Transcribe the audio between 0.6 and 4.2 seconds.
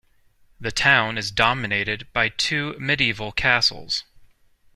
town is dominated by two medieval castles.